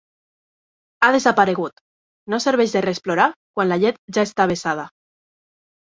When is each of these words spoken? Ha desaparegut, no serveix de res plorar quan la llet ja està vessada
Ha 1.01 1.09
desaparegut, 1.15 1.83
no 2.35 2.39
serveix 2.45 2.73
de 2.77 2.83
res 2.89 3.03
plorar 3.09 3.29
quan 3.59 3.73
la 3.73 3.81
llet 3.85 4.01
ja 4.19 4.29
està 4.31 4.49
vessada 4.57 4.87